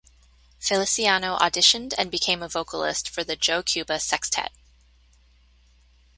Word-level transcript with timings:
Feliciano 0.59 1.37
auditioned 1.37 1.93
and 1.95 2.09
became 2.09 2.41
a 2.41 2.47
vocalist 2.49 3.07
for 3.07 3.23
the 3.23 3.35
Joe 3.35 3.61
Cuba 3.61 3.99
Sextet. 3.99 4.51